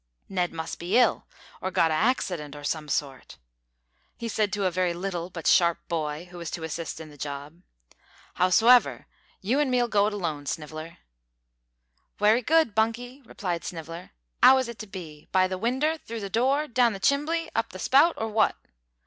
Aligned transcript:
"Ned 0.27 0.51
must 0.51 0.79
be 0.79 0.97
ill, 0.97 1.27
or 1.61 1.69
got 1.69 1.91
a 1.91 1.93
haccident 1.93 2.55
o' 2.55 2.63
some 2.63 2.89
sort," 2.89 3.37
he 4.17 4.27
said 4.27 4.51
to 4.51 4.65
a 4.65 4.71
very 4.71 4.95
little 4.95 5.29
but 5.29 5.45
sharp 5.45 5.77
boy 5.87 6.27
who 6.31 6.39
was 6.39 6.49
to 6.49 6.63
assist 6.63 6.99
in 6.99 7.11
the 7.11 7.17
job. 7.19 7.61
"Howsever, 8.33 9.05
you 9.41 9.59
an' 9.59 9.69
me'll 9.69 9.87
go 9.87 10.07
at 10.07 10.13
it 10.13 10.15
alone, 10.15 10.47
Sniveller." 10.47 10.97
"Wery 12.17 12.41
good, 12.41 12.73
Bunky," 12.73 13.21
replied 13.25 13.63
Sniveller, 13.63 14.09
"'ow 14.41 14.57
is 14.57 14.67
it 14.67 14.79
to 14.79 14.87
be? 14.87 15.27
By 15.31 15.47
the 15.47 15.59
winder, 15.59 15.97
through 15.99 16.21
the 16.21 16.31
door, 16.31 16.67
down 16.67 16.93
the 16.93 16.99
chimbly, 16.99 17.51
up 17.53 17.69
the 17.69 17.77
spout 17.77 18.15
or 18.17 18.27
wot?" 18.27 18.55